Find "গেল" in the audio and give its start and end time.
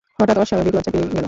1.05-1.19